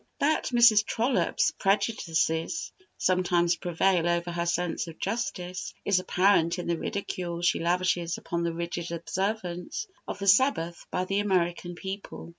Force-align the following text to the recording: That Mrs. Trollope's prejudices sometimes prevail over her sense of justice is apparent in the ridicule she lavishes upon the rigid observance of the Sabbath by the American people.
That 0.17 0.45
Mrs. 0.47 0.83
Trollope's 0.83 1.51
prejudices 1.59 2.71
sometimes 2.97 3.55
prevail 3.57 4.09
over 4.09 4.31
her 4.31 4.47
sense 4.47 4.87
of 4.87 4.97
justice 4.97 5.75
is 5.85 5.99
apparent 5.99 6.57
in 6.57 6.65
the 6.65 6.79
ridicule 6.79 7.43
she 7.43 7.59
lavishes 7.59 8.17
upon 8.17 8.41
the 8.41 8.51
rigid 8.51 8.91
observance 8.91 9.85
of 10.07 10.17
the 10.17 10.25
Sabbath 10.25 10.87
by 10.89 11.05
the 11.05 11.19
American 11.19 11.75
people. 11.75 12.29